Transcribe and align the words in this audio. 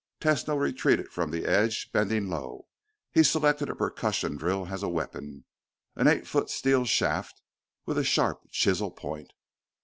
Tesno 0.19 0.59
retreated 0.59 1.09
from 1.11 1.29
the 1.29 1.45
edge, 1.45 1.91
bending 1.91 2.27
low. 2.27 2.65
He 3.11 3.21
selected 3.21 3.69
a 3.69 3.75
percussion 3.75 4.35
drill 4.35 4.65
as 4.65 4.81
a 4.81 4.89
weapon 4.89 5.45
an 5.95 6.07
eight 6.07 6.25
foot 6.25 6.49
steel 6.49 6.85
shaft 6.85 7.39
with 7.85 7.99
a 7.99 8.03
sharp 8.03 8.47
chisel 8.49 8.89
point. 8.89 9.31